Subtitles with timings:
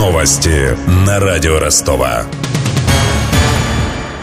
[0.00, 2.24] Новости на радио Ростова.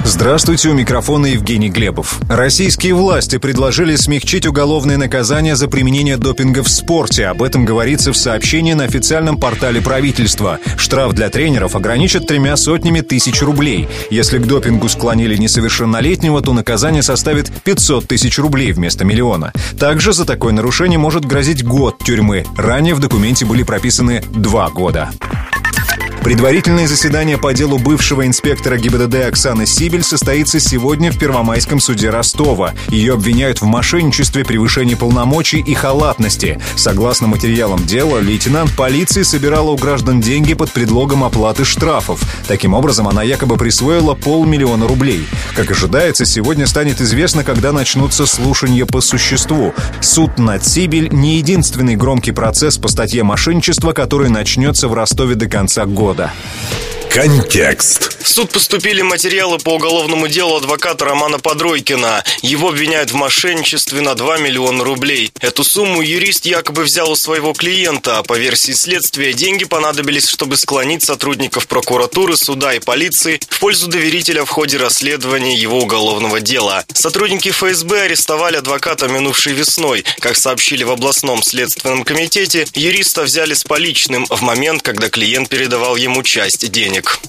[0.04, 2.20] Здравствуйте, у микрофона Евгений Глебов.
[2.28, 7.28] Российские власти предложили смягчить уголовное наказание за применение допинга в спорте.
[7.28, 10.58] Об этом говорится в сообщении на официальном портале правительства.
[10.78, 13.88] Штраф для тренеров ограничат тремя сотнями тысяч рублей.
[14.10, 19.54] Если к допингу склонили несовершеннолетнего, то наказание составит 500 тысяч рублей вместо миллиона.
[19.80, 22.46] Также за такое нарушение может грозить год тюрьмы.
[22.58, 25.12] Ранее в документе были прописаны два года.
[26.24, 32.74] Предварительное заседание по делу бывшего инспектора ГИБДД Оксаны Сибель состоится сегодня в Первомайском суде Ростова.
[32.90, 36.60] Ее обвиняют в мошенничестве, превышении полномочий и халатности.
[36.76, 42.22] Согласно материалам дела, лейтенант полиции собирала у граждан деньги под предлогом оплаты штрафов.
[42.46, 45.26] Таким образом, она якобы присвоила полмиллиона рублей.
[45.56, 49.74] Как ожидается, сегодня станет известно, когда начнутся слушания по существу.
[50.02, 55.48] Суд над Сибель не единственный громкий процесс по статье мошенничества, который начнется в Ростове до
[55.48, 56.32] конца года года.
[57.12, 58.17] Контекст.
[58.28, 62.26] В суд поступили материалы по уголовному делу адвоката Романа Подройкина.
[62.42, 65.32] Его обвиняют в мошенничестве на 2 миллиона рублей.
[65.40, 68.22] Эту сумму юрист якобы взял у своего клиента.
[68.24, 74.44] По версии следствия, деньги понадобились, чтобы склонить сотрудников прокуратуры, суда и полиции в пользу доверителя
[74.44, 76.84] в ходе расследования его уголовного дела.
[76.94, 80.04] Сотрудники ФСБ арестовали адвоката минувшей весной.
[80.20, 85.96] Как сообщили в областном следственном комитете, юриста взяли с поличным в момент, когда клиент передавал
[85.96, 87.22] ему часть денег.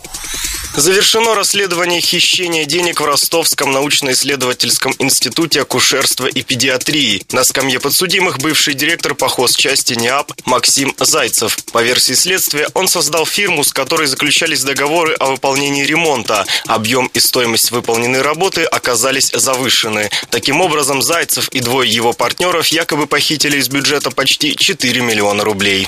[0.88, 7.22] Завершено расследование хищения денег в Ростовском научно-исследовательском институте акушерства и педиатрии.
[7.30, 11.58] На скамье подсудимых бывший директор по хозчасти НИАП Максим Зайцев.
[11.72, 16.46] По версии следствия, он создал фирму, с которой заключались договоры о выполнении ремонта.
[16.64, 20.08] Объем и стоимость выполненной работы оказались завышены.
[20.30, 25.86] Таким образом, Зайцев и двое его партнеров якобы похитили из бюджета почти 4 миллиона рублей.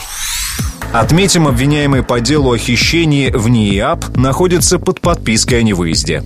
[0.93, 6.25] Отметим, обвиняемый по делу о хищении в НИИАП находится под подпиской о невыезде.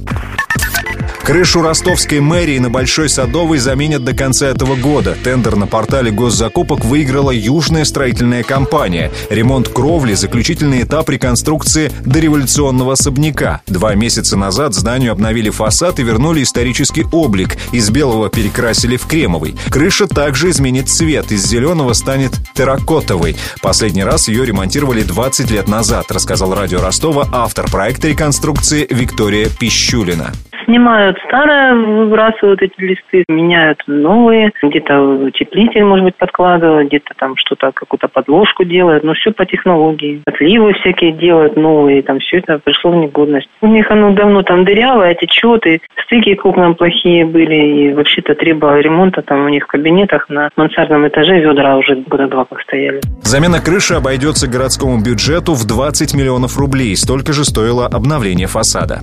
[1.25, 5.16] Крышу ростовской мэрии на Большой Садовой заменят до конца этого года.
[5.25, 9.10] Тендер на портале госзакупок выиграла Южная строительная компания.
[9.31, 13.62] Ремонт кровли– заключительный этап реконструкции дореволюционного особняка.
[13.66, 17.56] Два месяца назад зданию обновили фасад и вернули исторический облик.
[17.72, 19.56] Из белого перекрасили в кремовый.
[19.71, 21.32] Крыша также изменит цвет.
[21.32, 23.34] Из зеленого станет терракотовой.
[23.62, 30.34] Последний раз ее ремонтировали 20 лет назад, рассказал радио Ростова автор проекта реконструкции Виктория Пищулина
[30.64, 37.72] снимают старое, выбрасывают эти листы, меняют новые, где-то утеплитель, может быть, подкладывают, где-то там что-то,
[37.72, 40.22] какую-то подложку делают, но все по технологии.
[40.26, 43.48] Отливы всякие делают новые, там все это пришло в негодность.
[43.60, 48.34] У них оно давно там дырявое, течет, и стыки к окнам плохие были, и вообще-то
[48.34, 52.60] требовало ремонта там у них в кабинетах на мансардном этаже ведра уже года два как
[52.62, 53.00] стояли.
[53.22, 56.97] Замена крыши обойдется городскому бюджету в 20 миллионов рублей.
[56.97, 59.00] Столько же стоило обновление фасада.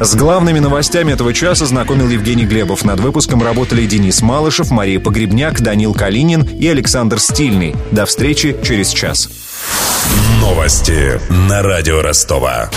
[0.00, 2.84] С главными новостями этого часа знакомил Евгений Глебов.
[2.84, 7.74] Над выпуском работали Денис Малышев, Мария Погребняк, Данил Калинин и Александр Стильный.
[7.90, 9.28] До встречи через час.
[10.40, 12.70] Новости на радио Ростова.